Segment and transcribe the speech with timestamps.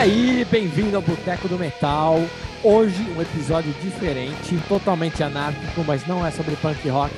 [0.00, 2.18] aí, bem-vindo ao Boteco do Metal.
[2.64, 7.14] Hoje um episódio diferente, totalmente anárquico, mas não é sobre punk rock.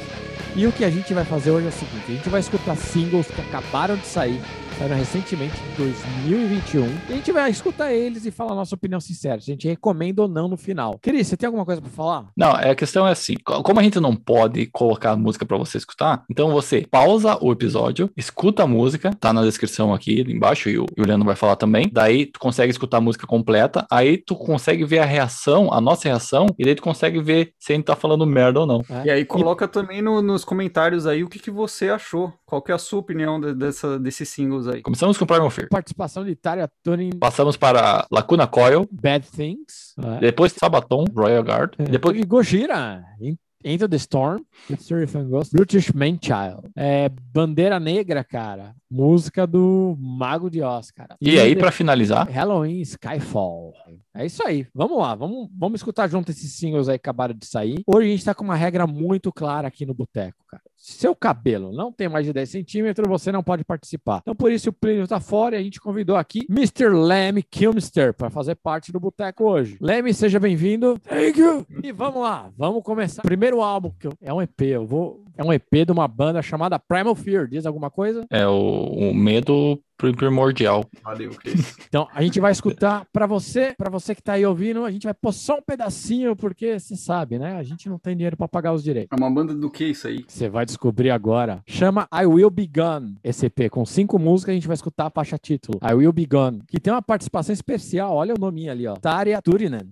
[0.57, 2.77] E o que a gente vai fazer hoje é o seguinte: a gente vai escutar
[2.77, 4.41] singles que acabaram de sair,
[4.79, 6.85] saíram recentemente em 2021.
[7.09, 9.69] E a gente vai escutar eles e falar a nossa opinião sincera, se a gente
[9.69, 10.99] recomenda ou não no final.
[11.01, 12.29] Cris, você tem alguma coisa para falar?
[12.37, 15.45] Não, é, a questão é assim: co- como a gente não pode colocar a música
[15.45, 20.21] pra você escutar, então você pausa o episódio, escuta a música, tá na descrição aqui
[20.23, 21.89] embaixo e o, e o Leandro vai falar também.
[21.93, 26.09] Daí tu consegue escutar a música completa, aí tu consegue ver a reação, a nossa
[26.09, 28.83] reação, e daí tu consegue ver se a gente tá falando merda ou não.
[28.89, 29.07] É.
[29.07, 32.33] E aí coloca também no- nos comentários aí o que, que você achou.
[32.53, 34.83] Qual que é a sua opinião de- dessa, desses singles aí.
[34.83, 35.71] Começamos com Primal Fear.
[35.71, 39.95] Participação de Tarya Turing, Passamos para Lacuna Coil, Bad Things.
[39.99, 40.21] É.
[40.21, 44.43] depois Sabaton, Royal Guard, depois Teve Gojira, In- Into the Storm,
[44.79, 46.69] Surf and Ghost, Brutish Man-Child.
[46.77, 48.75] É, Bandeira Negra, cara.
[48.91, 51.17] Música do Mago de Oz, cara.
[51.23, 53.73] E aí, pra finalizar, Halloween Skyfall.
[54.15, 54.67] É isso aí.
[54.75, 57.83] Vamos lá, vamos, vamos escutar junto esses singles aí que acabaram de sair.
[57.87, 60.63] Hoje a gente tá com uma regra muito clara aqui no Boteco, cara.
[60.85, 64.19] Se seu cabelo não tem mais de 10 centímetros, você não pode participar.
[64.23, 66.89] Então, por isso, o Plínio tá fora e a gente convidou aqui Mr.
[66.89, 69.77] Leme Kilmister para fazer parte do Boteco hoje.
[69.81, 70.99] Leme, seja bem-vindo.
[71.09, 71.65] Thank you.
[71.85, 73.23] E vamos lá, vamos começar.
[73.23, 75.23] Primeiro álbum, que eu- é um EP, eu vou.
[75.39, 77.47] É um EP de uma banda chamada Primal Fear.
[77.47, 78.27] Diz alguma coisa?
[78.29, 79.81] é o, o medo
[80.11, 80.85] primordial.
[81.05, 81.77] Valeu, Cris.
[81.93, 85.05] Então, a gente vai escutar para você, para você que tá aí ouvindo, a gente
[85.05, 87.57] vai pôr só um pedacinho, porque você sabe, né?
[87.57, 89.11] A gente não tem dinheiro para pagar os direitos.
[89.13, 90.25] É uma banda do que isso aí?
[90.27, 91.63] Você vai descobrir agora.
[91.67, 93.69] Chama I Will Be Gone, esse EP.
[93.71, 95.79] Com cinco músicas, a gente vai escutar a faixa título.
[95.83, 96.63] I Will Be Gone.
[96.67, 98.15] Que tem uma participação especial.
[98.15, 98.95] Olha o nominho ali, ó.
[98.95, 99.89] Tarya Turinen.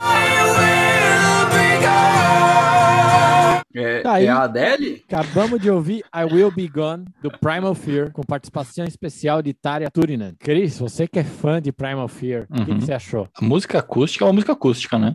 [3.75, 4.27] É, Tá aí.
[4.27, 5.05] é a Adele?
[5.09, 9.91] Acabamos de ouvir I Will Be Gone, do Primal Fear, com participação especial de Tarya
[9.91, 10.35] Turinen.
[10.39, 12.81] Cris, você que é fã de Primal Fear, o que que Uhum.
[12.81, 13.29] você achou?
[13.41, 15.15] A música acústica é uma música acústica, né?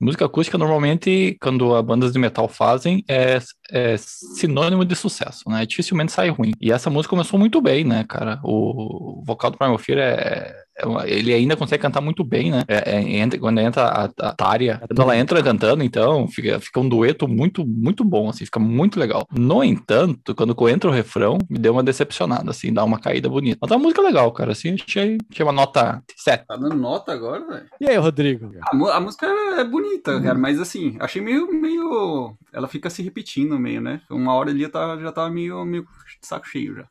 [0.00, 3.38] Música acústica, normalmente, quando as bandas de metal fazem, é,
[3.72, 5.64] é sinônimo de sucesso, né?
[5.66, 6.52] Dificilmente sai ruim.
[6.60, 8.38] E essa música começou muito bem, né, cara?
[8.44, 12.64] O vocal do Primal Fear é, é ele ainda consegue cantar muito bem, né?
[12.66, 16.80] É- é- entra- quando entra a, a Tária, quando ela entra cantando, então, fica, fica
[16.80, 19.26] um dueto muito, muito bom, assim, fica muito legal.
[19.30, 23.58] No entanto, quando entra o refrão, me deu uma decepcionada, assim, dá uma caída bonita.
[23.60, 26.46] Mas tá uma música legal, cara, assim, achei, achei uma nota 7.
[26.46, 27.66] Tá dando nota agora, velho?
[27.80, 28.50] E aí, Rodrigo?
[28.62, 32.34] A, a música é bonita, cara, mas assim, achei meio, meio.
[32.52, 34.02] Ela fica se repetindo meio, né?
[34.10, 35.86] Uma hora ali eu tava, já tava meio, meio
[36.20, 36.88] saco cheio já.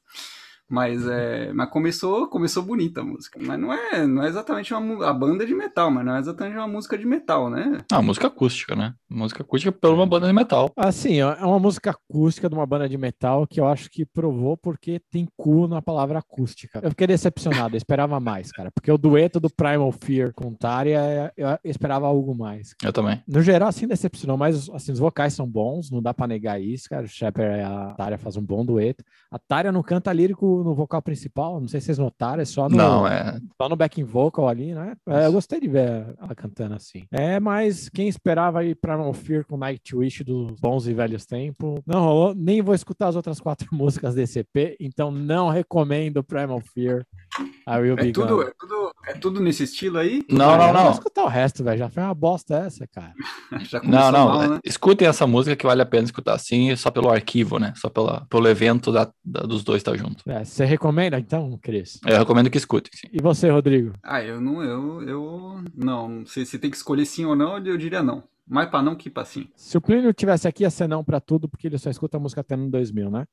[0.72, 1.54] Mas é.
[1.54, 3.40] Mas começou, começou bonita a música.
[3.42, 6.20] Mas não é, não é exatamente uma a banda é de metal, mas não é
[6.20, 7.80] exatamente uma música de metal, né?
[7.92, 8.94] Ah, música acústica, né?
[9.10, 10.72] Música acústica por uma banda de metal.
[10.76, 14.58] Assim, é uma música acústica de uma banda de metal que eu acho que provou
[14.58, 16.80] porque tem cu na palavra acústica.
[16.82, 18.72] Eu fiquei decepcionado, eu esperava mais, cara.
[18.72, 22.76] Porque o dueto do Primal Fear com Tarya, eu eu esperava algo mais.
[22.84, 23.22] Eu também.
[23.28, 26.90] No geral, assim, decepcionou, mas assim, os vocais são bons, não dá pra negar isso,
[26.90, 27.06] cara.
[27.06, 29.04] O Shepard e a Tarya fazem um bom dueto.
[29.30, 32.70] A Tarya não canta lírico no vocal principal, não sei se vocês notaram, é só
[32.70, 33.40] no, Não, é.
[33.60, 34.96] só no backing vocal ali, né?
[35.08, 37.04] É, eu gostei de ver ela cantando assim.
[37.12, 42.04] É, mas quem esperava aí Primal Fear com Nightwish dos bons e velhos tempos, não
[42.04, 42.36] rolou.
[42.36, 47.06] Nem vou escutar as outras quatro músicas desse EP, então não recomendo Primal Fear.
[47.68, 48.50] I Will Be É tudo, Gone.
[48.50, 50.24] é tudo, é tudo nesse estilo aí?
[50.30, 50.92] Não, não, eu Vou não.
[50.92, 51.78] escutar o resto, velho.
[51.80, 53.14] Já foi uma bosta essa, cara.
[53.84, 54.26] Não, não.
[54.28, 54.60] mal, né?
[54.66, 57.74] Escutem essa música que vale a pena escutar assim, só pelo arquivo, né?
[57.76, 60.24] Só pela, pelo evento da, da- dos dois estar junto.
[60.30, 62.00] É, você recomenda, então, Cris?
[62.06, 63.08] Eu recomendo que escutem, sim.
[63.12, 63.94] E você, Rodrigo?
[64.04, 67.78] Ah, eu não, eu, eu, não, se, se tem que escolher sim ou não, eu
[67.78, 68.24] diria não.
[68.48, 69.48] Mais pra não que pra sim.
[69.56, 72.20] Se o Plínio tivesse aqui, ia ser não pra tudo, porque ele só escuta a
[72.20, 73.26] música até no 2000, né?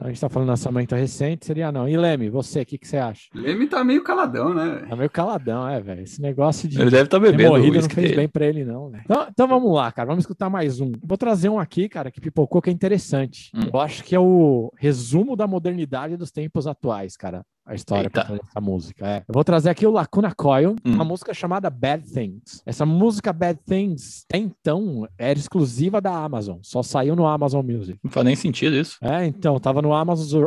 [0.00, 1.88] A gente tá falando lançamento recente, seria não.
[1.88, 3.28] E Leme, você, o que, que você acha?
[3.34, 4.86] Leme tá meio caladão, né?
[4.88, 6.02] Tá meio caladão, é, velho.
[6.02, 8.16] Esse negócio de Ele deve estar ter bebendo o morrido não fez dele.
[8.16, 9.02] bem pra ele, não, velho.
[9.04, 10.06] Então, então vamos lá, cara.
[10.06, 10.92] Vamos escutar mais um.
[11.02, 13.50] Vou trazer um aqui, cara, que pipocou, que é interessante.
[13.54, 13.70] Hum.
[13.72, 17.44] Eu acho que é o resumo da modernidade dos tempos atuais, cara.
[17.68, 18.28] A história pra Eita.
[18.32, 19.06] fazer essa música.
[19.06, 19.18] É.
[19.28, 20.94] Eu vou trazer aqui o Lacuna Coil, Hum.
[20.94, 22.62] uma música chamada Bad Things.
[22.64, 26.58] Essa música Bad Things, até então, era exclusiva da Amazon.
[26.62, 27.98] Só saiu no Amazon Music.
[28.02, 28.96] Não faz nem sentido isso.
[29.02, 30.46] É, então, tava no Amazon,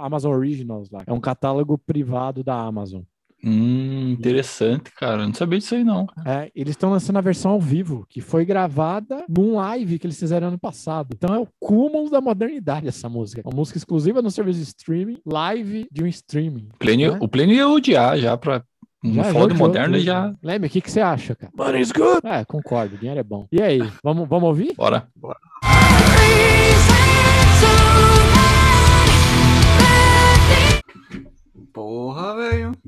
[0.00, 1.02] Amazon Originals lá.
[1.06, 3.02] É um catálogo privado da Amazon.
[3.44, 5.22] Hum, interessante, cara.
[5.22, 6.06] Eu Não sabia disso aí, não.
[6.24, 10.18] É, eles estão lançando a versão ao vivo, que foi gravada num live que eles
[10.18, 11.08] fizeram ano passado.
[11.16, 13.42] Então é o cúmulo da modernidade essa música.
[13.44, 16.68] Uma música exclusiva no serviço de streaming, live de um streaming.
[16.78, 17.18] Plínio, né?
[17.20, 18.62] O Plínio ia odiar já pra.
[19.02, 20.04] Não Já de odiou moderno tudo.
[20.04, 20.32] já.
[20.40, 21.52] Leme, o que, que você acha, cara?
[21.56, 22.20] Money's good!
[22.24, 23.48] É, concordo, dinheiro é bom.
[23.50, 24.74] E aí, vamos, vamos ouvir?
[24.76, 25.08] Bora.
[25.20, 25.34] Porra,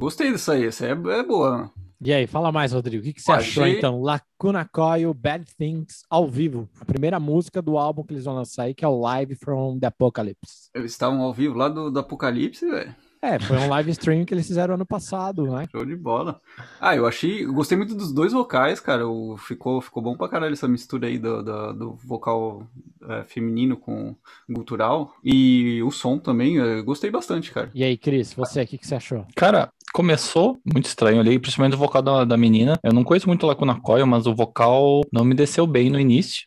[0.04, 0.66] Gostei disso aí.
[0.66, 1.70] Essa é, é boa.
[2.04, 3.02] E aí, fala mais, Rodrigo.
[3.02, 4.02] O que, que você Achei- achou, então?
[4.02, 6.68] Lacuna Coil, Bad Things, ao vivo.
[6.78, 9.78] A primeira música do álbum que eles vão lançar aí, que é o Live from
[9.78, 10.68] the Apocalypse.
[10.74, 12.94] Eles estavam ao vivo lá do, do Apocalipse, velho.
[13.24, 15.66] É, foi um live stream que eles fizeram ano passado, né?
[15.72, 16.38] Show de bola.
[16.78, 17.42] Ah, eu achei.
[17.42, 19.08] Eu gostei muito dos dois vocais, cara.
[19.08, 22.66] O, ficou, ficou bom pra caralho essa mistura aí do, do, do vocal
[23.08, 24.14] é, feminino com
[24.46, 25.14] gutural.
[25.24, 27.70] E o som também, eu gostei bastante, cara.
[27.74, 29.24] E aí, Cris, você, o que, que você achou?
[29.34, 32.78] Cara, começou muito estranho ali, principalmente o vocal da, da menina.
[32.82, 36.42] Eu não conheço muito Lacuna Coil, mas o vocal não me desceu bem no início.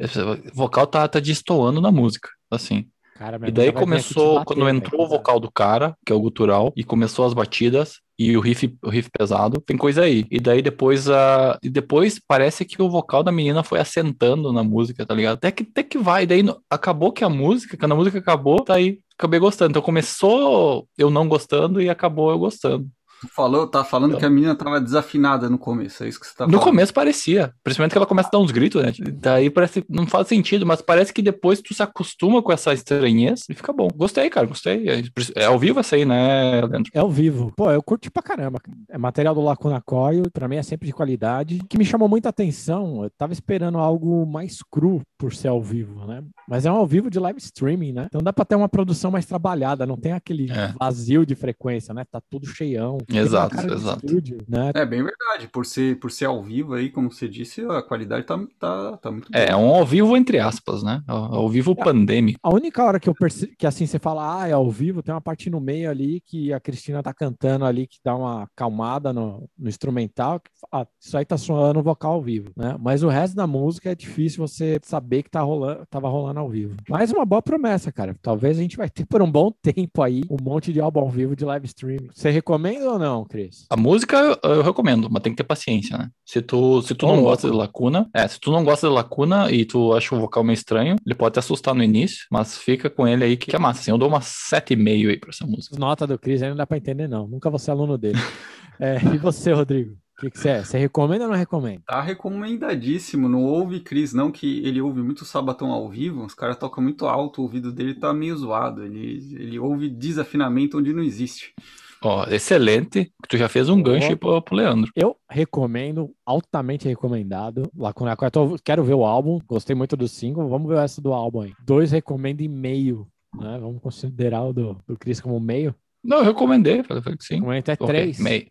[0.54, 2.88] O vocal tá, tá destoando na música, assim.
[3.18, 6.72] Cara, E daí começou, bater, quando entrou o vocal do cara, que é o gutural,
[6.76, 10.26] e começou as batidas e o riff, o riff pesado, tem coisa aí.
[10.30, 14.64] E daí depois a e depois parece que o vocal da menina foi assentando na
[14.64, 15.36] música, tá ligado?
[15.36, 18.76] Até que até que vai, daí acabou que a música, quando a música acabou, tá
[18.76, 19.72] aí acabei gostando.
[19.72, 22.88] Então começou eu não gostando e acabou eu gostando.
[23.22, 26.36] Tu falou, tá falando que a menina tava desafinada no começo, é isso que você
[26.36, 26.64] tá No falando.
[26.66, 28.94] começo parecia, principalmente que ela começa a dar uns gritos, né?
[29.14, 33.44] Daí parece não faz sentido, mas parece que depois tu se acostuma com essa estranheza
[33.50, 33.88] e fica bom.
[33.96, 34.88] Gostei, cara, gostei.
[34.88, 35.04] É,
[35.36, 36.92] é ao vivo essa aí, né, Leandro?
[36.94, 37.52] É ao vivo.
[37.58, 38.60] Pô, eu curti pra caramba.
[38.60, 38.78] cara.
[38.90, 41.60] É material do Lacuna Coil, pra mim é sempre de qualidade.
[41.64, 45.62] O que me chamou muita atenção, eu tava esperando algo mais cru por ser ao
[45.62, 46.24] vivo, né?
[46.48, 48.06] Mas é um ao vivo de live streaming, né?
[48.08, 50.74] Então dá pra ter uma produção mais trabalhada, não tem aquele É.
[50.80, 52.06] vazio de frequência, né?
[52.10, 52.98] Tá tudo cheião.
[53.08, 54.06] Exato, exato.
[54.06, 54.72] estúdio, né?
[54.76, 58.26] É bem verdade, por ser, por ser ao vivo aí, como você disse, a qualidade
[58.26, 59.58] tá, tá, tá muito É, é boa.
[59.58, 61.02] um ao vivo entre aspas, né?
[61.08, 62.40] Ao ao vivo pandêmico.
[62.44, 65.14] A única hora que eu percebo que assim você fala, ah, é ao vivo, tem
[65.14, 69.12] uma parte no meio ali que a Cristina tá cantando ali, que dá uma acalmada
[69.14, 70.40] no, no instrumental.
[70.40, 72.76] que, Ah, isso aí tá soando vocal ao vivo, né?
[72.80, 76.50] Mas o resto da música é difícil você saber que tá rolando, tava rolando ao
[76.50, 76.76] vivo.
[76.90, 78.16] Mas uma boa promessa, cara.
[78.22, 81.10] Talvez a gente vai ter por um bom tempo aí um monte de álbum ao
[81.10, 82.10] vivo de live streaming.
[82.14, 83.66] Você recomenda ou não, Cris?
[83.70, 86.10] A música eu, eu recomendo, mas tem que ter paciência, né?
[86.26, 87.30] Se tu, se tu não louco.
[87.30, 90.44] gosta de lacuna, é, se tu não gosta de lacuna e tu acha o vocal
[90.44, 93.60] meio estranho, ele pode te assustar no início, mas fica com ele aí que é
[93.60, 93.82] massa.
[93.82, 95.76] Assim, eu dou uma 7,5 aí pra essa música.
[95.76, 97.28] As notas do Cris aí não dá pra entender, não.
[97.28, 98.18] Nunca vou ser aluno dele.
[98.80, 99.98] É, e você, Rodrigo?
[100.18, 100.64] O que, você é?
[100.64, 101.82] Você recomenda ou não recomenda?
[101.86, 103.30] Tá recomendadíssimo.
[103.30, 106.26] Não ouve Cris, não, que ele ouve muito Sabatão ao vivo.
[106.26, 108.84] Os caras tocam muito alto, o ouvido dele tá meio zoado.
[108.84, 111.54] Ele, ele ouve desafinamento onde não existe.
[112.02, 114.92] Ó, excelente, tu já fez um gancho aí pro, pro Leandro.
[114.96, 117.70] Eu recomendo, altamente recomendado.
[117.76, 120.48] Lacuna tô- quero ver o álbum, gostei muito do single.
[120.48, 121.54] Vamos ver o resto do álbum aí.
[121.66, 123.08] Dois recomendo e meio.
[123.36, 123.58] Né?
[123.60, 125.76] Vamos considerar o do, do Chris como meio.
[126.04, 127.36] Não, eu recomendei, falei, que sim.
[127.36, 128.20] Recomendo até Ok, três.
[128.20, 128.48] meio.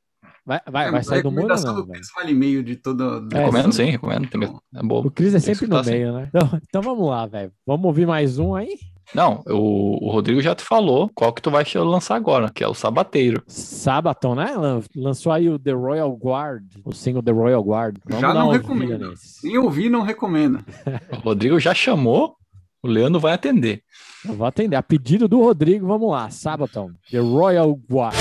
[0.47, 1.87] Vai, vai, É, vai sair do muro ou recomendação não?
[1.93, 3.27] Cris vale meio de todo.
[3.33, 3.85] É, Recomendo sim.
[3.87, 4.29] recomendo.
[4.75, 5.01] É bom.
[5.05, 6.29] O Chris é sempre no meio, né?
[6.29, 7.51] Então, então vamos lá, velho.
[7.67, 8.79] Vamos ouvir mais um aí?
[9.15, 12.69] Não, o, o Rodrigo já te falou qual que tu vai lançar agora, que é
[12.69, 13.43] o Sabateiro.
[13.47, 14.53] Sabaton, né?
[14.57, 17.99] Lan- Lançou aí o The Royal Guard, o single The Royal Guard.
[18.05, 19.11] Vamos Já não recomendo.
[19.11, 19.47] nesse.
[19.47, 20.59] Nem ouvir, não recomendo.
[21.13, 22.37] O Rodrigo já chamou,
[22.83, 23.83] o Leandro vai atender.
[24.25, 24.75] Eu vou atender.
[24.77, 26.29] A pedido do Rodrigo, vamos lá.
[26.31, 28.15] Sabaton, The Royal Guard.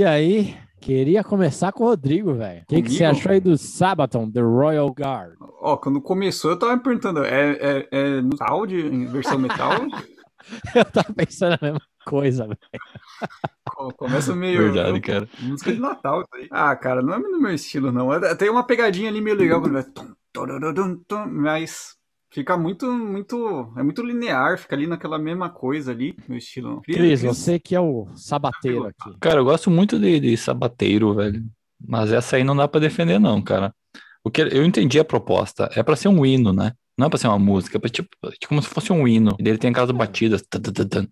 [0.00, 2.62] E aí, queria começar com o Rodrigo, velho.
[2.62, 5.34] O que, que você achou aí do Sabaton, The Royal Guard?
[5.60, 9.72] Ó, quando começou, eu tava me perguntando: é, é, é metal de, em versão metal?
[10.74, 12.58] Eu tava pensando a mesma coisa, velho.
[13.68, 14.72] Co- Começa meio.
[14.72, 15.28] Verdade, cara.
[15.38, 16.48] Música de Natal, isso aí.
[16.50, 18.10] Ah, cara, não é no meu estilo, não.
[18.12, 19.84] É- Tem uma pegadinha ali meio legal quando vai.
[21.28, 21.94] Mas
[22.30, 23.72] fica muito, muito.
[23.76, 26.80] É muito linear, fica ali naquela mesma coisa ali, meu estilo.
[26.82, 29.16] Cris, você que é o sabateiro aqui.
[29.20, 31.44] Cara, eu gosto muito de, de Sabateiro, velho.
[31.82, 33.74] Mas essa aí não dá pra defender, não, cara.
[34.22, 35.70] O que eu entendi a proposta.
[35.74, 36.72] É pra ser um hino, né?
[36.96, 37.78] Não é pra ser uma música.
[37.78, 39.34] É pra, tipo, tipo como se fosse um hino.
[39.38, 40.42] E dele tem aquelas batidas.
[40.42, 41.06] tan, tan,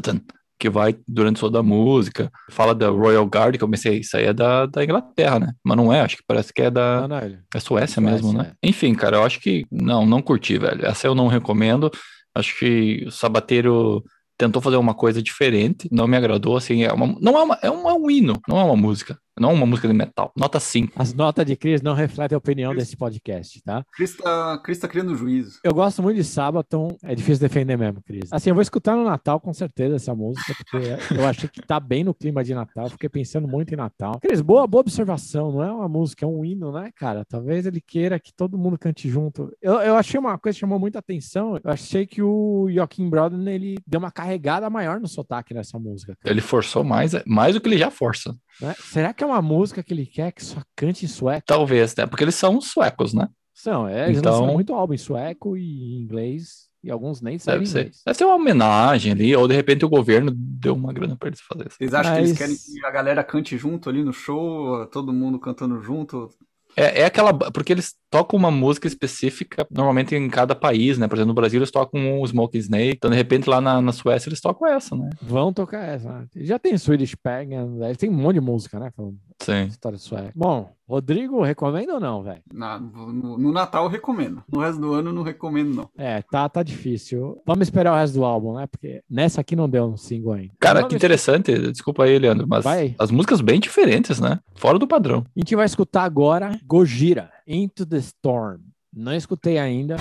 [0.00, 0.20] tan,
[0.62, 2.30] Que vai durante toda a música.
[2.48, 5.52] Fala da Royal Guard, que eu pensei, isso aí é da, da Inglaterra, né?
[5.64, 7.08] Mas não é, acho que parece que é da.
[7.52, 8.52] É Suécia, Suécia, mesmo, né?
[8.62, 10.86] Enfim, cara, eu acho que não, não curti, velho.
[10.86, 11.90] Essa eu não recomendo.
[12.32, 14.04] Acho que o Sabateiro
[14.38, 17.70] tentou fazer uma coisa diferente, não me agradou, assim, é uma, não é uma, é
[17.70, 20.32] um, é um hino, não é uma música, não uma música de metal.
[20.36, 20.92] Nota 5.
[20.96, 23.84] As notas de Cris não refletem a opinião desse podcast, tá?
[23.92, 25.58] Cris tá, Cris tá criando juízo.
[25.64, 28.30] Eu gosto muito de Sabaton, é difícil defender mesmo, Cris.
[28.30, 30.76] Assim, eu vou escutar no Natal com certeza essa música, porque
[31.18, 34.18] eu achei que tá bem no clima de Natal, fiquei pensando muito em Natal.
[34.20, 37.24] Cris, boa, boa observação, não é uma música, é um hino, né, cara?
[37.24, 39.50] Talvez ele queira que todo mundo cante junto.
[39.60, 43.48] Eu, eu achei uma coisa que chamou muita atenção, eu achei que o Joaquim Broden,
[43.48, 46.16] ele deu uma carregada maior no sotaque nessa música.
[46.20, 48.34] cara, Ele forçou mais, mais do que ele já força.
[48.60, 48.74] Né?
[48.78, 51.44] Será que é uma música que ele quer que só cante em sueco?
[51.46, 52.06] Talvez, né?
[52.06, 53.28] Porque eles são suecos, né?
[53.54, 55.62] São, é, eles Então- lançam muito álbum em sueco e
[55.96, 56.70] em inglês.
[56.84, 57.78] E alguns nem sabem Deve ser.
[57.80, 58.02] inglês.
[58.04, 61.40] Deve ser uma homenagem ali, ou de repente o governo deu uma grana pra eles
[61.40, 61.76] fazer isso.
[61.78, 65.12] Vocês acham que eles Mas- querem que a galera cante junto ali no show, todo
[65.12, 66.28] mundo cantando junto?
[66.76, 67.32] É, é aquela.
[67.52, 71.08] Porque eles tocam uma música específica, normalmente em cada país, né?
[71.08, 73.90] Por exemplo, no Brasil eles tocam o Smoke Snake, então de repente lá na, na
[73.92, 75.08] Suécia eles tocam essa, né?
[75.22, 76.08] Vão tocar essa.
[76.12, 76.26] né?
[76.36, 77.94] Já tem Swedish Pagan, né?
[77.94, 78.90] tem um monte de música, né?
[78.94, 79.64] Falando Sim.
[79.64, 80.30] história sueca.
[80.36, 82.42] Bom, Rodrigo, recomenda ou não, velho?
[82.52, 84.42] Na- no, no Natal eu recomendo.
[84.52, 85.88] No resto do ano eu não recomendo, não.
[85.96, 87.40] É, tá, tá difícil.
[87.46, 88.66] Vamos esperar o resto do álbum, né?
[88.66, 90.52] Porque nessa aqui não deu um single ainda.
[90.60, 91.56] Cara, que interessante.
[91.72, 92.94] Desculpa aí, Leandro, mas Vai.
[92.98, 94.38] as músicas bem diferentes, né?
[94.54, 95.24] Fora do padrão.
[95.34, 98.60] A gente vai escutar agora Gojira, Into the Storm.
[98.92, 99.96] Não escutei ainda.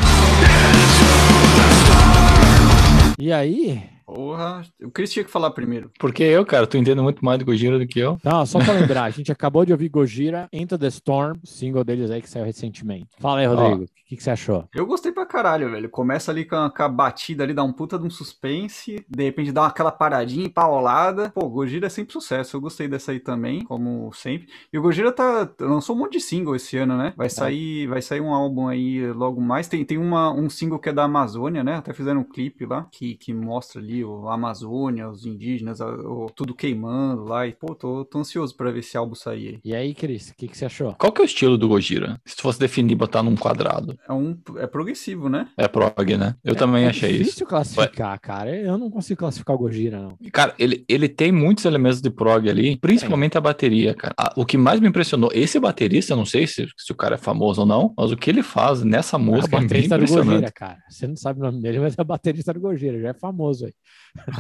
[3.20, 3.84] E aí?
[4.14, 5.90] Porra, o Chris tinha que falar primeiro.
[5.98, 8.18] Porque eu, cara, tu entende muito mais do Gojira do que eu.
[8.22, 12.12] Não, só pra lembrar, a gente acabou de ouvir Gojira, Into the Storm, single deles
[12.12, 13.08] aí que saiu recentemente.
[13.20, 14.68] Fala aí, Rodrigo, o que, que você achou?
[14.76, 15.90] Eu gostei pra caralho, velho.
[15.90, 19.06] Começa ali com a, com a batida ali, dá um puta de um suspense.
[19.08, 21.30] De repente dá aquela paradinha empaolada.
[21.30, 22.58] Pô, Gojira é sempre sucesso.
[22.58, 24.50] Eu gostei dessa aí também, como sempre.
[24.74, 27.14] E o Gojira tá, lançou um monte de single esse ano, né?
[27.16, 29.70] Vai sair, vai sair um álbum aí logo mais.
[29.70, 31.76] Tem, tem uma, um single que é da Amazônia, né?
[31.76, 35.88] Até fizeram um clipe lá que, que mostra ali o, a Amazônia, os indígenas, a-
[35.88, 37.48] o- tudo queimando lá.
[37.48, 39.60] E, pô, tô, tô ansioso pra ver esse álbum sair aí.
[39.64, 40.94] E aí, Cris, o que, que você achou?
[40.98, 42.20] Qual que é o estilo do Gojira?
[42.26, 43.98] Se tu fosse definir, botar num quadrado.
[44.08, 45.48] É um é progressivo, né?
[45.58, 46.36] É prog, né?
[46.44, 47.24] Eu também é achei isso.
[47.24, 48.56] difícil classificar, cara.
[48.56, 50.18] Eu não consigo classificar o Gojira, não.
[50.32, 54.14] Cara, ele, ele tem muitos elementos de prog ali, principalmente a bateria, cara.
[54.18, 57.16] Ah, o que mais me impressionou, esse baterista, eu não sei se, se o cara
[57.16, 59.68] é famoso ou não, mas o que ele faz nessa É o música é bem
[59.68, 60.30] baterista do impressionante.
[60.32, 60.78] Gojira, cara.
[60.90, 63.66] Você não sabe o nome dele, mas é o baterista do Gojira, já é famoso
[63.66, 63.74] aí.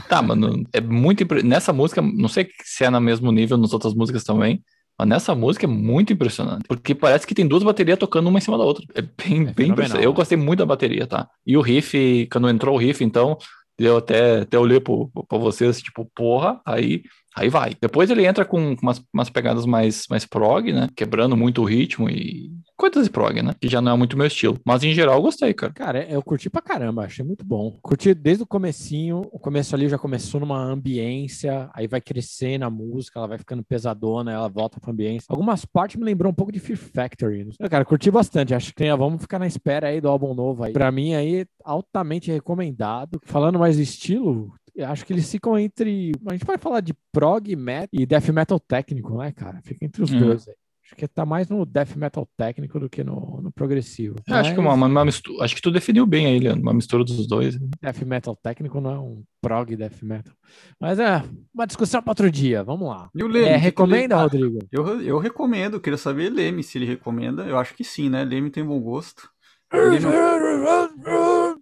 [0.09, 3.73] Tá, mano, é muito impre- nessa música, não sei se é no mesmo nível nas
[3.73, 4.61] outras músicas também,
[4.97, 8.41] mas nessa música é muito impressionante, porque parece que tem duas baterias tocando uma em
[8.41, 8.83] cima da outra.
[8.93, 10.05] É bem, É bem impressionante.
[10.05, 11.27] Eu gostei muito da bateria, tá?
[11.45, 13.37] E o riff, quando entrou o riff, então,
[13.79, 17.01] eu até, até olhei pro, pra vocês, tipo, porra, aí,
[17.35, 17.75] aí vai.
[17.81, 20.87] Depois ele entra com umas, umas pegadas mais, mais prog, né?
[20.95, 23.53] Quebrando muito o ritmo e coisas de prog, né?
[23.61, 24.59] Que já não é muito meu estilo.
[24.65, 25.71] Mas em geral eu gostei, cara.
[25.73, 27.77] Cara, eu curti pra caramba, achei muito bom.
[27.81, 32.69] Curti desde o comecinho, o começo ali já começou numa ambiência, aí vai crescendo a
[32.69, 35.25] música, ela vai ficando pesadona, ela volta pra ambiência.
[35.29, 37.47] Algumas partes me lembrou um pouco de Fear Factory.
[37.69, 40.73] Cara, curti bastante, acho que tem- vamos ficar na espera aí do álbum novo aí.
[40.73, 43.19] Pra mim aí, altamente recomendado.
[43.25, 46.11] Falando mais de estilo, acho que eles ficam entre.
[46.27, 49.61] A gente pode falar de prog, metal e death metal técnico, né, cara?
[49.63, 50.19] Fica entre os Hum.
[50.19, 50.55] dois aí.
[50.83, 54.15] Acho que tá mais no death metal técnico do que no, no progressivo.
[54.27, 56.73] Eu acho que uma, Mas- uma, mistura, acho que tu definiu bem aí, Leandro, uma
[56.73, 57.57] mistura dos dois.
[57.81, 60.33] death metal técnico não é um prog death metal.
[60.77, 61.23] Mas é
[61.53, 62.61] uma discussão para outro dia.
[62.61, 63.09] Vamos lá.
[63.15, 63.45] E o Leme?
[63.47, 64.59] É, recomenda, Leme- Rodrigo?
[64.69, 67.43] Eu, eu recomendo, queria saber Leme se ele recomenda.
[67.45, 68.25] Eu acho que sim, né?
[68.25, 69.29] Leme tem bom gosto.
[69.73, 70.11] Leme-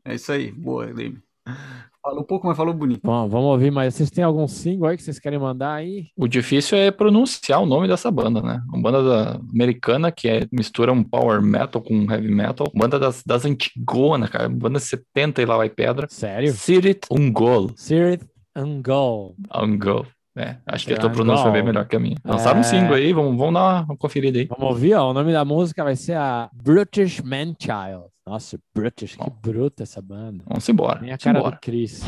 [0.05, 1.19] É isso aí, boa, Leme.
[2.01, 3.01] Falou pouco, mas falou bonito.
[3.03, 3.93] Bom, vamos ouvir mais.
[3.93, 6.07] Vocês têm algum single aí que vocês querem mandar aí?
[6.17, 8.61] O difícil é pronunciar o nome dessa banda, né?
[8.73, 12.67] Uma banda da- americana que é, mistura um power metal com heavy metal.
[12.73, 14.47] Banda das, das antigonas, cara.
[14.47, 16.07] Banda 70 e lá vai pedra.
[16.09, 16.53] Sério?
[16.53, 17.71] Sirit Ungol.
[17.75, 18.25] Sirith
[18.55, 19.35] Angol.
[19.53, 20.05] Ungol.
[20.37, 22.15] É, acho que a tua pronúncia é bem melhor que a minha.
[22.23, 22.63] Lançaram um É.
[22.63, 24.45] single aí, vamos, vamos dar uma conferida aí.
[24.45, 25.09] Vamos ouvir, ó.
[25.09, 28.05] O nome da música vai ser a Brutish Man-Child.
[28.25, 29.35] Nossa, Brutish, que Bom.
[29.41, 30.43] bruta essa banda.
[30.47, 30.99] Vamos embora.
[31.01, 31.55] Nem a Vamos cara embora.
[31.55, 32.03] do Chris.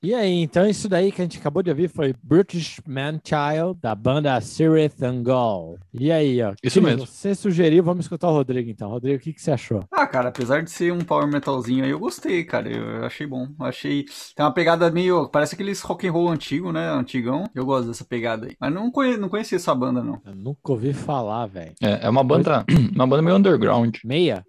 [0.00, 3.96] E aí, então isso daí que a gente acabou de ouvir foi British Man-Child, da
[3.96, 5.76] banda Sirith Angol.
[5.92, 6.54] E aí, ó.
[6.62, 7.04] Isso mesmo.
[7.04, 8.88] Você sugeriu, vamos escutar o Rodrigo então.
[8.88, 9.82] Rodrigo, o que, que você achou?
[9.90, 12.70] Ah, cara, apesar de ser um power metalzinho aí, eu gostei, cara.
[12.70, 13.48] Eu, eu achei bom.
[13.58, 14.04] Eu achei.
[14.36, 15.28] Tem uma pegada meio.
[15.30, 16.88] Parece aqueles rock and roll antigo, né?
[16.92, 17.50] Antigão.
[17.52, 18.54] Eu gosto dessa pegada aí.
[18.60, 20.20] Mas não, conhe, não conhecia essa banda, não.
[20.24, 21.72] Eu nunca ouvi falar, velho.
[21.82, 22.64] É, é uma banda,
[22.94, 23.96] uma banda meio underground.
[24.04, 24.44] Meia?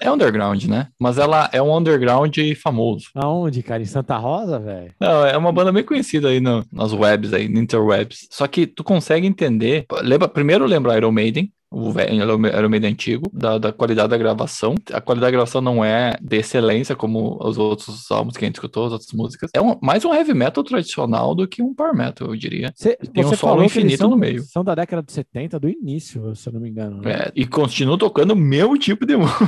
[0.00, 0.88] É underground, né?
[0.98, 3.10] Mas ela é um underground famoso.
[3.14, 3.82] Aonde, cara?
[3.82, 4.93] Em Santa Rosa, velho?
[5.00, 8.26] Não, é uma banda bem conhecida aí no- nas webs aí, no interwebs.
[8.30, 9.84] Só que tu consegue entender.
[10.02, 11.52] Lembra, primeiro lembra Iron Maiden.
[11.76, 14.76] O velho Iron Maiden antigo, da, da qualidade da gravação.
[14.92, 18.54] A qualidade da gravação não é de excelência como os outros álbuns que a gente
[18.54, 19.50] escutou, as outras músicas.
[19.52, 22.72] É um- mais um heavy metal tradicional do que um power metal, eu diria.
[22.76, 24.44] Você, Tem um solo infinito são, no meio.
[24.44, 27.00] são da década de 70, do início, se eu não me engano.
[27.02, 27.10] Né?
[27.12, 29.44] É, e continua tocando o mesmo tipo de música.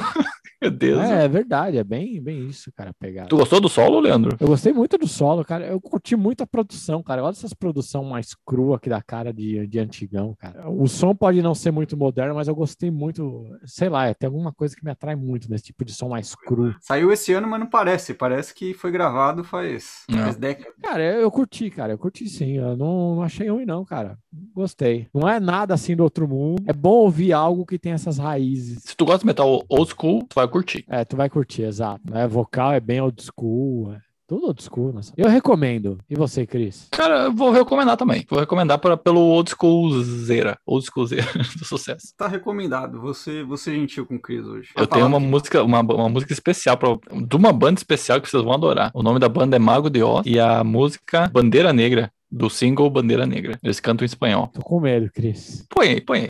[0.60, 1.00] Meu Deus.
[1.00, 3.26] É, é verdade, é bem, bem isso, cara, pegar.
[3.26, 4.36] Tu gostou do solo, Leandro?
[4.40, 5.66] Eu gostei muito do solo, cara.
[5.66, 7.20] Eu curti muito a produção, cara.
[7.22, 10.68] Gosto dessas produção mais crua que dá cara de, de antigão, cara.
[10.70, 13.44] O som pode não ser muito moderno, mas eu gostei muito.
[13.64, 16.74] Sei lá, tem alguma coisa que me atrai muito nesse tipo de som mais cru.
[16.80, 18.14] Saiu esse ano, mas não parece.
[18.14, 20.18] Parece que foi gravado faz, Não.
[20.20, 20.72] faz décadas.
[20.82, 21.92] Cara, eu, eu curti, cara.
[21.92, 22.52] Eu curti sim.
[22.56, 24.18] Eu não, não achei ruim, não, cara.
[24.54, 25.06] gostei.
[25.12, 26.62] Não é nada assim do outro mundo.
[26.66, 28.82] É bom ouvir algo que tem essas raízes.
[28.84, 30.84] Se tu gosta de metal old school, tu vai curtir.
[30.88, 32.00] É, tu vai curtir, exato.
[32.10, 32.26] Né?
[32.26, 33.92] Vocal é bem old school.
[33.92, 34.06] É.
[34.28, 35.12] Tudo old school, nossa.
[35.16, 35.98] Eu recomendo.
[36.10, 36.88] E você, Cris?
[36.90, 38.26] Cara, eu vou recomendar também.
[38.28, 40.58] Vou recomendar pra, pelo old school zera.
[40.66, 41.24] Old school zera
[41.56, 42.08] do sucesso.
[42.16, 43.00] Tá recomendado.
[43.00, 44.70] Você, você é gentil com o Cris hoje.
[44.76, 46.88] Eu tenho uma música, uma, uma música especial pra,
[47.24, 48.90] de uma banda especial que vocês vão adorar.
[48.92, 52.10] O nome da banda é Mago de Oz e a música Bandeira Negra.
[52.28, 53.56] Do single Bandeira Negra.
[53.62, 54.48] Eles cantam em espanhol.
[54.48, 55.64] Tô com medo, Cris.
[55.70, 56.28] Põe aí, põe aí.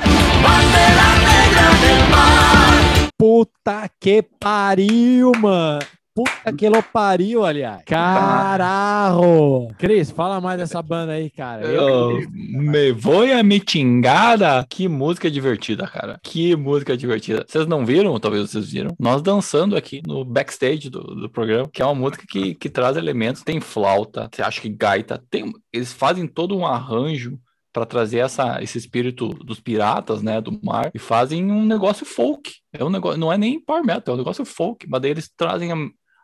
[3.19, 5.81] Puta que pariu, mano.
[6.17, 7.83] Puta que lo pariu, aliás.
[7.85, 9.69] Caralho!
[9.77, 11.67] Cris, fala mais dessa banda aí, cara.
[11.67, 14.67] Eu, me vou a mitingada.
[14.69, 16.19] Que música divertida, cara.
[16.23, 17.45] Que música divertida.
[17.47, 18.19] Vocês não viram?
[18.19, 18.95] Talvez vocês viram.
[18.99, 22.97] Nós dançando aqui no backstage do, do programa, que é uma música que, que traz
[22.97, 23.43] elementos.
[23.43, 25.23] Tem flauta, você acha que gaita.
[25.31, 27.39] Tem, eles fazem todo um arranjo
[27.77, 32.51] para trazer essa, esse espírito dos piratas, né, do mar, e fazem um negócio folk.
[32.73, 35.31] É um negócio, não é nem power metal, é um negócio folk, mas daí eles
[35.37, 35.77] trazem a,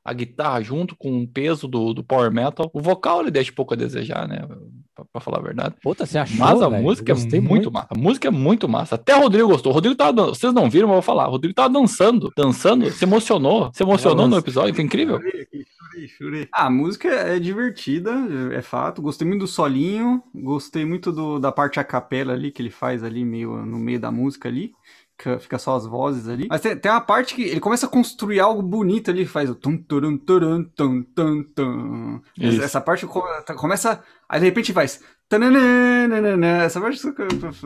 [0.02, 2.71] a guitarra junto com o peso do, do power metal.
[2.73, 4.47] O vocal ele deixa um pouco a desejar, né?
[4.94, 5.75] Pra, pra falar a verdade.
[5.82, 6.82] Puta, você achou, Mas a velho?
[6.82, 7.88] música é Gostei muito, massa.
[7.90, 8.94] A música é muito massa.
[8.94, 9.73] Até o Rodrigo gostou.
[9.73, 11.28] O Rodrigo tava dan- Vocês não viram, mas eu vou falar.
[11.28, 13.71] O Rodrigo tava dançando, dançando, se emocionou.
[13.75, 15.18] Se emocionou no episódio, foi incrível.
[16.08, 16.49] Chorei.
[16.52, 18.11] Ah, a música é divertida,
[18.52, 19.02] é fato.
[19.02, 23.02] Gostei muito do solinho, gostei muito do, da parte a capela ali que ele faz
[23.04, 24.72] ali meio no meio da música ali.
[25.18, 26.46] que Fica só as vozes ali.
[26.49, 29.54] Mas tem, tem uma parte que ele começa a construir algo bonito ali, faz o
[29.54, 32.20] tum turum turum tum tum tum.
[32.38, 32.62] Isso.
[32.62, 33.22] Essa parte co-
[33.56, 34.02] começa.
[34.28, 35.00] Aí de repente faz.
[36.64, 37.00] Essa parte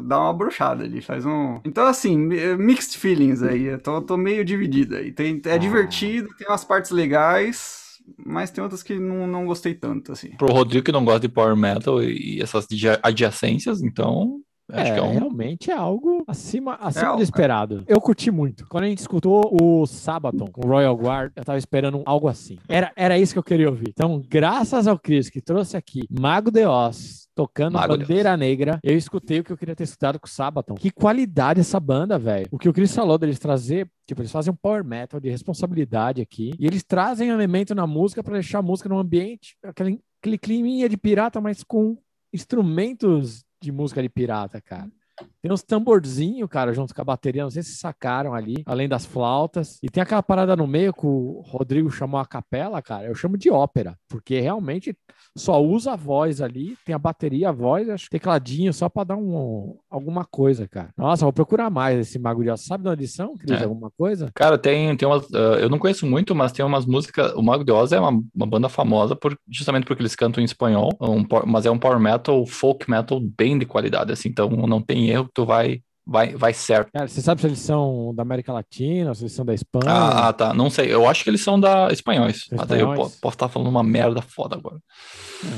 [0.02, 1.61] dá uma brochada ali, faz um.
[1.64, 3.64] Então, assim, mi- mixed feelings aí.
[3.64, 5.11] Eu tô, tô meio dividido aí.
[5.12, 5.56] Tem, é Ah.
[5.59, 7.86] divertido, tem umas partes legais,
[8.25, 10.31] mas tem outras que não, não gostei tanto, assim.
[10.37, 14.41] Pro Rodrigo que não gosta de power metal e, essas adja- adjacências, então.
[14.69, 15.13] Acho é, que é um.
[15.13, 17.85] realmente é algo acima, acima algo, do esperado.
[17.87, 18.67] Eu curti muito.
[18.69, 22.59] Quando a gente escutou o Sabaton com o Royal Guard, eu tava esperando algo assim.
[22.69, 23.91] Era, era isso que eu queria ouvir.
[23.91, 29.40] Então, graças ao Chris que trouxe aqui Mago de Oz tocando Bandeira Negra, eu escutei
[29.40, 30.75] o que eu queria ter escutado com o Sabaton.
[30.75, 32.49] Que qualidade essa banda, velho.
[32.51, 36.22] O que o Chris falou deles trazer, tipo, eles fazem um power metal de responsabilidade
[36.22, 40.38] aqui e eles trazem elemento na música pra deixar a música num ambiente, aquele, aquele
[40.38, 41.99] climinha de pirata, mas com
[42.33, 44.90] instrumentos de música de pirata, cara.
[45.46, 47.44] Tem uns tamborzinhos, cara, junto com a bateria.
[47.44, 49.78] Não sei se sacaram ali, além das flautas.
[49.80, 53.06] E tem aquela parada no meio que o Rodrigo chamou a capela, cara.
[53.06, 54.96] Eu chamo de ópera, porque realmente
[55.38, 56.76] só usa a voz ali.
[56.85, 60.90] Tem a bateria, a voz, acho tecladinho só pra dar um, alguma coisa, cara.
[60.96, 62.62] Nossa, vou procurar mais esse Mago de Oz.
[62.64, 63.61] Sabe de uma edição, Cris?
[63.61, 63.62] É.
[63.64, 64.32] Alguma coisa?
[64.35, 65.32] Cara, tem, tem umas.
[65.32, 67.32] ah, eu não conheço muito, mas tem umas músicas.
[67.35, 70.44] O Mago de Oz é uma, uma banda famosa por, justamente porque eles cantam em
[70.44, 74.28] espanhol, um por- mas é um power metal, folk metal bem de qualidade, assim.
[74.28, 76.90] Então não tem erro tu vai, vai, vai certo.
[76.92, 79.92] Cara, você sabe se eles são da América Latina, se eles são da Espanha?
[79.92, 80.53] Ah, ah, tá.
[80.55, 80.92] Não sei.
[80.92, 82.46] Eu acho que eles são da espanhóis.
[82.51, 83.14] Mas daí eu Espanhóis.
[83.14, 84.79] po- posso estar falando uma merda foda agora.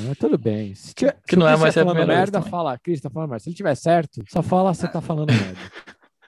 [0.06, 0.74] Mas tudo bem.
[0.74, 2.50] Se tiver, Que se não é mais tá a falando merda, também.
[2.50, 3.42] fala, Cris tá falando merda.
[3.44, 5.58] Se ele tiver certo, só fala você tá falando merda.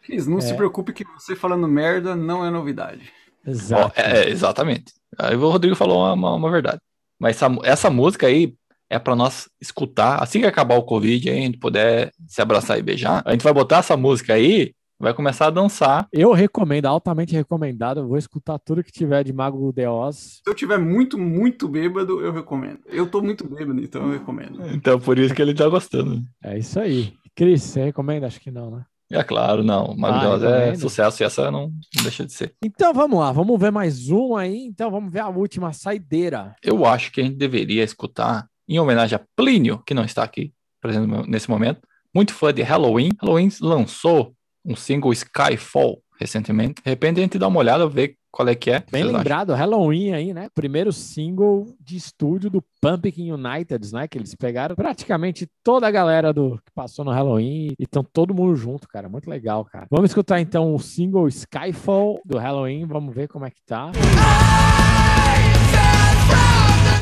[0.04, 0.54] Cris, não se É.
[0.54, 3.10] preocupe que você falando merda não é novidade.
[3.46, 3.92] Exato.
[3.98, 4.92] é, é, exatamente.
[5.18, 6.80] Aí o Rodrigo falou uma, uma, uma verdade.
[7.18, 8.54] Mas essa, essa música aí
[8.90, 10.22] é pra nós escutar.
[10.22, 13.44] Assim que acabar o Covid, aí, a gente puder se abraçar e beijar, a gente
[13.44, 16.07] vai botar essa música aí, vai começar a dançar.
[16.12, 18.00] Eu recomendo, altamente recomendado.
[18.00, 20.40] Eu vou escutar tudo que tiver de Mago de Oz.
[20.44, 22.81] Se eu tiver muito, muito bêbado, eu recomendo.
[22.87, 24.61] Eu tô muito bêbado, então eu recomendo.
[24.74, 26.22] Então por isso que ele tá gostando.
[26.44, 27.14] É isso aí.
[27.35, 28.26] Cris, você recomenda?
[28.26, 28.85] Acho que não, né?
[29.12, 29.96] É claro, não.
[29.96, 32.55] Mago Ah, de Oz é sucesso e essa não, não deixa de ser.
[32.62, 34.66] Então vamos lá, vamos ver mais um aí.
[34.66, 36.55] Então vamos ver a última saideira.
[36.62, 40.52] Eu acho que a gente deveria escutar, em homenagem a Plínio, que não está aqui
[40.80, 41.80] presente nesse momento,
[42.14, 43.11] muito fã de Halloween.
[43.20, 44.33] Halloween lançou
[44.64, 46.83] um single Skyfall recentemente.
[46.83, 48.78] De repente a gente dá uma olhada, ver qual é que é.
[48.78, 49.18] Bem Vocês acham?
[49.18, 50.48] lembrado, Halloween aí, né?
[50.54, 54.06] Primeiro single de estúdio do Pumpkin United, né?
[54.06, 58.33] Que eles pegaram praticamente toda a galera do que passou no Halloween e estão todo
[58.35, 59.09] mundo junto, cara.
[59.09, 59.87] Muito legal, cara.
[59.90, 62.87] Vamos escutar então o single Skyfall do Halloween.
[62.87, 63.90] Vamos ver como é que tá.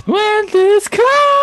[0.07, 1.38] When the sky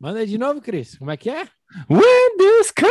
[0.00, 0.96] Manda aí de novo, Cris.
[0.96, 1.46] Como é que é?
[1.88, 2.86] when the sky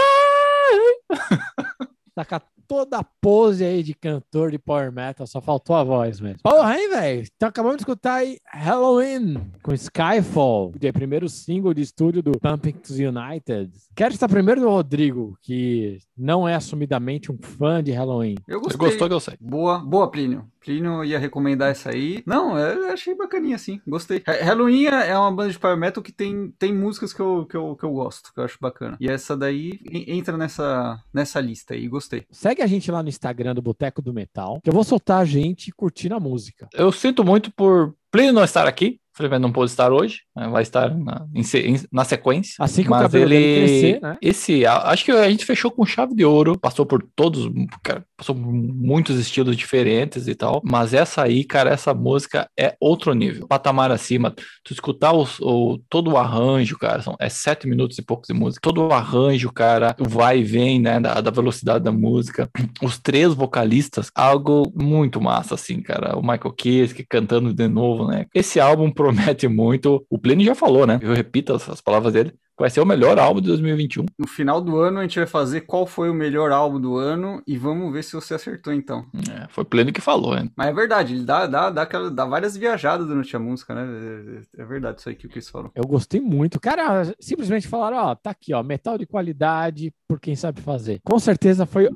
[2.15, 6.37] Taca toda a pose aí de cantor de power metal, só faltou a voz mesmo.
[6.43, 7.27] Porra, hein, velho?
[7.35, 12.21] Então acabamos de escutar aí Halloween com Skyfall, que é o primeiro single de estúdio
[12.21, 13.71] do Pumpkins United.
[13.95, 18.35] Quero estar primeiro do Rodrigo, que não é assumidamente um fã de Halloween.
[18.47, 18.87] Eu Você gostei.
[18.87, 19.33] gostou que eu sei.
[19.41, 20.45] Boa, boa, Plínio.
[20.61, 22.21] Plínio ia recomendar essa aí.
[22.25, 23.79] Não, eu achei bacaninha, assim.
[23.87, 24.21] Gostei.
[24.27, 27.55] Ha- Halloween é uma banda de power metal que tem, tem músicas que eu, que,
[27.57, 28.97] eu, que eu gosto, que eu acho bacana.
[28.99, 31.87] E essa daí en- entra nessa, nessa lista aí.
[31.87, 32.25] Gostei.
[32.29, 35.25] Segue a gente lá no Instagram do Boteco do Metal, que eu vou soltar a
[35.25, 36.67] gente curtindo a música.
[36.73, 38.99] Eu sinto muito por Plínio não estar aqui.
[39.19, 41.43] Felipe não pôde estar hoje, né, vai estar na, em
[41.91, 42.55] na sequência.
[42.59, 44.17] Assim que o Mas cabelo ele, dele crescer, né?
[44.21, 47.49] esse, acho que a gente fechou com chave de ouro, passou por todos,
[47.83, 52.75] cara, passou por muitos estilos diferentes e tal, mas essa aí, cara, essa música é
[52.79, 54.33] outro nível, patamar acima.
[54.63, 58.33] Tu escutar os- o, todo o arranjo, cara, são, é sete minutos e poucos de
[58.33, 62.49] música, todo o arranjo, cara, o vai e vem, né, da, da velocidade da música,
[62.81, 68.25] os três vocalistas, algo muito massa, assim, cara, o Michael Kiske cantando de novo, né,
[68.33, 72.33] esse álbum promete muito, o Pliny já falou, né, eu repito as, as palavras dele,
[72.57, 74.05] vai ser o melhor álbum de 2021.
[74.17, 77.41] No final do ano a gente vai fazer qual foi o melhor álbum do ano
[77.47, 79.05] e vamos ver se você acertou então.
[79.31, 80.51] É, foi Pleno que falou, hein?
[80.57, 84.45] Mas é verdade, ele dá, dá, dá, aquela, dá várias viajadas durante a música, né?
[84.57, 85.71] É, é verdade isso aí que o Chris falou.
[85.73, 86.59] Eu gostei muito.
[86.59, 90.99] Cara, simplesmente falaram, ó, tá aqui, ó, metal de qualidade por quem sabe fazer.
[91.03, 91.89] Com certeza foi,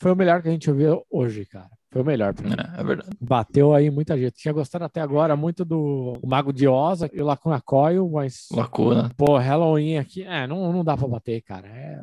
[0.00, 1.75] foi o melhor que a gente ouviu hoje, cara.
[1.96, 2.34] Foi o melhor.
[2.44, 3.08] É, é verdade.
[3.18, 4.32] Bateu aí muita gente.
[4.32, 9.10] Tinha gostado até agora muito do Mago de Oz e o Lacuna Coil, mas Lacuna.
[9.16, 11.66] Pô, Halloween aqui, é, não, não dá pra bater, cara.
[11.66, 11.98] É,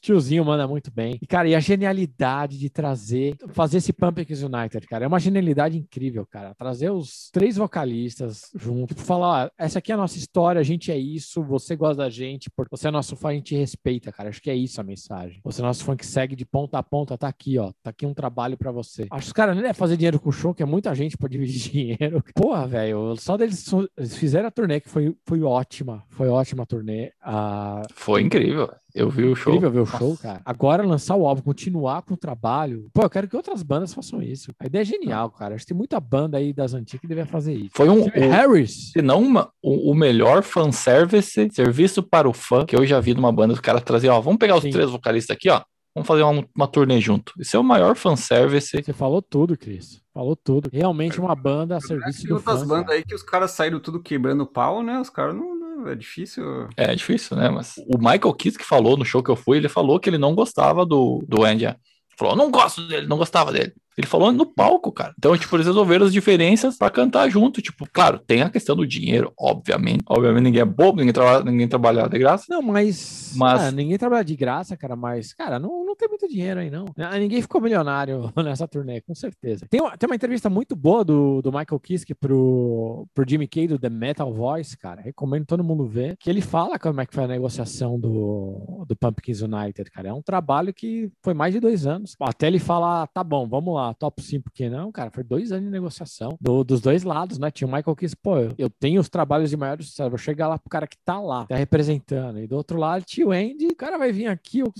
[0.00, 1.18] tiozinho manda muito bem.
[1.20, 5.76] E, cara, e a genialidade de trazer, fazer esse Pumpkins United, cara, é uma genialidade
[5.76, 6.54] incrível, cara.
[6.54, 10.64] Trazer os três vocalistas juntos, tipo, falar, ó, essa aqui é a nossa história, a
[10.64, 14.12] gente é isso, você gosta da gente, porque você é nosso fã, a gente respeita,
[14.12, 14.28] cara.
[14.28, 15.40] Acho que é isso a mensagem.
[15.42, 17.72] Você é nosso fã que segue de ponta a ponta, tá aqui, ó.
[17.82, 19.06] Tá aqui um trabalho pra você.
[19.10, 21.26] Acho os caras nem devem fazer dinheiro com o show, que é muita gente pra
[21.26, 21.58] dividir
[21.96, 22.22] dinheiro.
[22.34, 23.66] Porra, velho, só deles
[23.96, 26.04] eles fizeram a turnê, que foi, foi ótima.
[26.10, 27.10] Foi ótima a turnê.
[27.22, 28.70] Ah, Foi incrível.
[28.94, 29.54] Eu vi o show.
[29.54, 29.96] incrível ver o Nossa.
[29.96, 30.42] show, cara.
[30.44, 32.90] Agora lançar o álbum, continuar com o trabalho.
[32.92, 34.52] Pô, eu quero que outras bandas façam isso.
[34.60, 35.54] A ideia é genial, cara.
[35.54, 37.70] Acho que tem muita banda aí das antigas que devia fazer isso.
[37.74, 38.90] Foi um, vê um- Harris.
[38.92, 43.14] se não uma- o, o melhor fanservice, serviço para o fã, que eu já vi
[43.14, 44.70] numa banda, os caras traziam, ó, vamos pegar os Sim.
[44.70, 45.62] três vocalistas aqui, ó,
[45.94, 47.32] vamos fazer uma, uma turnê junto.
[47.38, 48.82] Isso é o maior fanservice.
[48.82, 50.00] Você falou tudo, Cris.
[50.12, 50.68] Falou tudo.
[50.72, 52.66] Realmente uma banda a serviço do outras fã.
[52.66, 55.00] bandas aí que os caras saíram tudo quebrando pau, né?
[55.00, 56.44] Os caras não, não- É difícil.
[56.76, 57.48] É difícil, né?
[57.48, 60.18] Mas o Michael Kiss que falou no show que eu fui, ele falou que ele
[60.18, 61.74] não gostava do, do Andy.
[62.16, 63.72] Falou, não gosto dele, não gostava dele.
[63.96, 65.12] Ele falou no palco, cara.
[65.18, 67.60] Então, tipo, eles resolveram as diferenças pra cantar junto.
[67.60, 70.02] Tipo, claro, tem a questão do dinheiro, obviamente.
[70.08, 72.46] Obviamente ninguém é bobo, ninguém trabalha, ninguém trabalha de graça.
[72.48, 73.32] Não, mas.
[73.36, 76.70] Mas- ah, ninguém trabalha de graça, cara, mas, cara, não, não tem muito dinheiro aí,
[76.70, 76.86] não.
[76.98, 79.66] Ah, Ninguém ficou milionário nessa turnê, com certeza.
[79.70, 83.68] Tem uma, tem uma entrevista muito boa do, do Michael Kiske pro, pro Jimmy Kay
[83.68, 85.00] do The Metal Voice, cara.
[85.00, 86.16] Recomendo todo mundo ver.
[86.18, 90.08] Que ele fala como é que foi a negociação do, do Pumpkins United, cara.
[90.08, 92.14] É um trabalho que foi mais de dois anos.
[92.20, 95.64] Até ele falar, tá bom, vamos lá, top 5, porque não, cara, foi dois anos
[95.64, 97.50] de negociação do- dos dois lados, né?
[97.50, 100.48] Tinha o Michael Kiske, pô, eu, eu tenho os trabalhos de maior sucesso, vou chegar
[100.48, 102.38] lá pro cara que tá lá, tá representando.
[102.38, 104.72] E do outro lado, tinha o Andy, o cara vai vir aqui, eu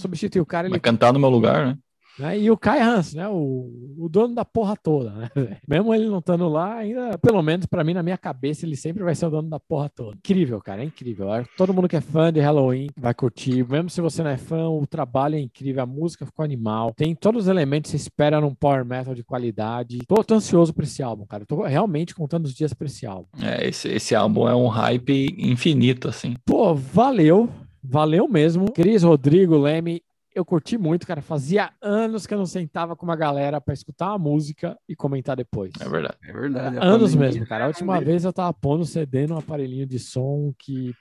[0.43, 1.79] o cara, Vai cantar no meu lugar, né?
[2.19, 2.39] Né?
[2.39, 3.29] E o Kai Hans, né?
[3.29, 5.31] O, o dono da porra toda, né?
[5.69, 9.03] Mesmo ele não estando lá, ainda, pelo menos pra mim, na minha cabeça, ele sempre
[9.03, 10.17] vai ser o dono da porra toda.
[10.17, 11.29] Incrível, cara, é incrível.
[11.57, 13.67] Todo mundo que é fã de Halloween vai curtir.
[13.69, 16.93] Mesmo se você não é fã, o trabalho é incrível, a música ficou animal.
[16.95, 19.99] Tem todos os elementos que você espera num power metal de qualidade.
[20.07, 21.45] Tô, tô ansioso pra esse álbum, cara.
[21.47, 23.29] Tô realmente contando os dias pra esse álbum.
[23.41, 26.35] É, esse, esse álbum é um hype infinito, assim.
[26.45, 27.49] Pô, valeu.
[27.83, 28.71] Valeu mesmo.
[28.73, 30.03] Cris, Rodrigo, Leme,
[30.35, 31.21] eu curti muito, cara.
[31.23, 35.37] Fazia anos que eu não sentava com uma galera pra escutar uma música e comentar
[35.37, 35.73] depois.
[35.81, 36.17] É verdade.
[36.23, 36.79] É verdade.
[36.79, 37.65] Anos mesmo, cara.
[37.65, 40.95] A última vez eu tava pondo CD num aparelhinho de som que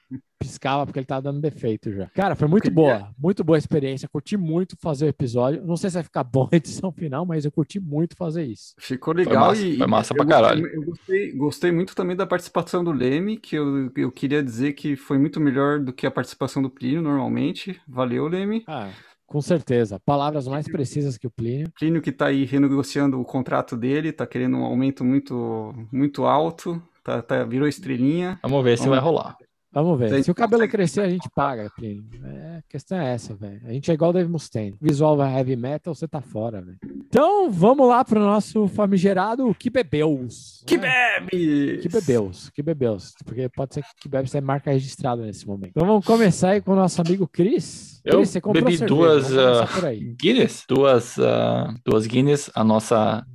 [0.45, 2.07] piscava porque ele tava dando defeito já.
[2.09, 3.09] Cara, foi muito boa.
[3.17, 4.09] Muito boa experiência.
[4.09, 5.63] Curti muito fazer o episódio.
[5.65, 8.73] Não sei se vai ficar bom a edição final, mas eu curti muito fazer isso.
[8.77, 10.67] Ficou legal massa, e foi massa eu pra gostei- caralho.
[10.67, 14.95] Eu gostei, gostei muito também da participação do Leme, que eu, eu queria dizer que
[14.95, 17.79] foi muito melhor do que a participação do Plínio normalmente.
[17.87, 18.63] Valeu, Leme.
[18.67, 18.89] Ah,
[19.25, 19.99] com certeza.
[20.05, 21.71] Palavras mais precisas que o Plínio.
[21.79, 26.81] Plínio que tá aí renegociando o contrato dele, tá querendo um aumento muito, muito alto,
[27.03, 28.37] tá, tá- virou estrelinha.
[28.43, 29.37] Vamos ver se Vamos- vai rolar.
[29.73, 30.09] Vamos ver.
[30.09, 32.03] Vocês Se o cabelo conseguem- crescer, a gente paga, Plínio.
[32.25, 33.61] É, a questão é essa, velho.
[33.65, 34.75] A gente é igual o Dave Mustaine.
[34.81, 36.77] Visual vai heavy metal, você tá fora, velho.
[37.07, 40.61] Então, vamos lá pro nosso famigerado Que Bebeus.
[40.67, 41.19] Que né?
[41.21, 41.77] bebe!
[41.81, 43.13] Que bebeus, que bebeus.
[43.23, 45.71] Porque pode ser que bebe ser marca registrada nesse momento.
[45.73, 48.01] Então vamos começar aí com o nosso amigo Cris.
[48.03, 50.15] Eu Cris, você comprou bebi cerveja, duas, aí.
[50.19, 53.25] Guinness, duas, ah, duas Guinness, a nossa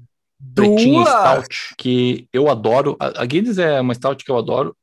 [0.55, 2.94] pretinha stout, que eu adoro.
[3.01, 4.77] A, a Guinness é uma stout que eu adoro.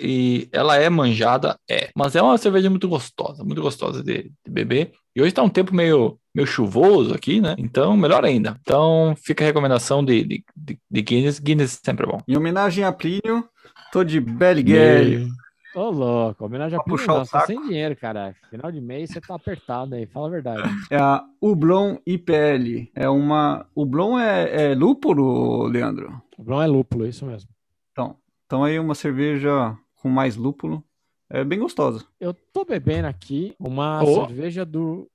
[0.00, 1.90] E ela é manjada, é.
[1.94, 4.92] Mas é uma cerveja muito gostosa, muito gostosa de, de beber.
[5.14, 7.54] E hoje tá um tempo meio, meio chuvoso aqui, né?
[7.58, 8.56] Então, melhor ainda.
[8.60, 11.38] Então, fica a recomendação de, de, de, de Guinness.
[11.38, 12.18] Guinness sempre é bom.
[12.28, 13.44] Em homenagem a Plínio,
[13.92, 15.26] tô de Belguer.
[15.74, 18.34] Ô, louco, homenagem a Plínio, não, tá sem dinheiro, cara.
[18.48, 20.62] Final de mês você tá apertado aí, fala a verdade.
[20.90, 22.90] É a Ublon IPL.
[22.94, 23.66] É uma.
[23.74, 26.22] Ublon é, é lúpulo, Leandro?
[26.38, 27.50] O Blon é lúpulo, isso mesmo.
[27.90, 30.84] Então, então aí uma cerveja com mais lúpulo.
[31.30, 32.04] É bem gostosa.
[32.18, 34.26] Eu tô bebendo aqui uma Ô.
[34.26, 35.10] cerveja do.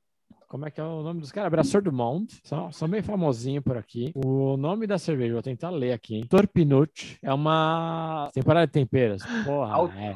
[0.47, 1.47] Como é que é o nome dos caras?
[1.47, 2.39] Abraçor do Monde.
[2.43, 4.11] São, são meio famosinhos por aqui.
[4.13, 6.17] O nome da cerveja, vou tentar ler aqui.
[6.17, 6.27] hein?
[6.29, 7.17] Torpinute.
[7.23, 9.23] É uma temporada de temperos.
[9.45, 10.15] Porra, é.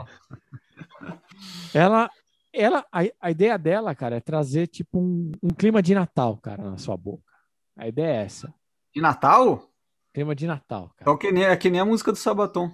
[1.73, 2.09] Ela.
[2.53, 6.63] Ela, a, a ideia dela, cara, é trazer tipo um, um clima de Natal, cara,
[6.71, 7.31] na sua boca.
[7.77, 8.51] A ideia é essa.
[8.95, 9.69] De Natal?
[10.11, 11.01] Clima de Natal, cara.
[11.01, 12.71] Então que nem, é que nem a música do Sabaton.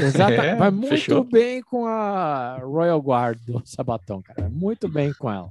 [0.00, 0.32] Exato.
[0.40, 1.24] É, Vai muito fechou.
[1.24, 4.42] bem com a Royal Guard do Sabatão, cara.
[4.42, 5.50] Vai muito bem com ela.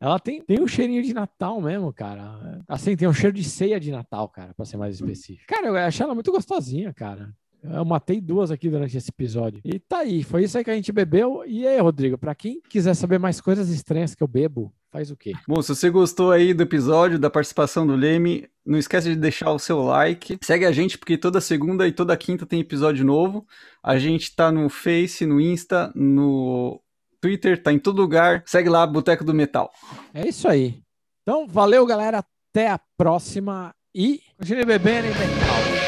[0.00, 2.62] Ela tem, tem um cheirinho de Natal mesmo, cara.
[2.66, 5.46] Assim, tem um cheiro de ceia de Natal, cara, pra ser mais específico.
[5.46, 7.30] Cara, eu achei ela muito gostosinha, cara.
[7.62, 9.60] Eu matei duas aqui durante esse episódio.
[9.64, 11.44] E tá aí, foi isso aí que a gente bebeu.
[11.46, 15.16] E aí, Rodrigo, pra quem quiser saber mais coisas estranhas que eu bebo, faz o
[15.16, 15.32] quê?
[15.46, 19.52] Bom, se você gostou aí do episódio, da participação do Leme, não esquece de deixar
[19.52, 20.38] o seu like.
[20.42, 23.46] Segue a gente, porque toda segunda e toda quinta tem episódio novo.
[23.82, 26.80] A gente tá no Face, no Insta, no
[27.20, 28.42] Twitter, tá em todo lugar.
[28.46, 29.70] Segue lá, Boteco do Metal.
[30.14, 30.80] É isso aí.
[31.22, 32.24] Então, valeu, galera.
[32.50, 33.74] Até a próxima.
[33.94, 35.79] E continue bebendo em metal.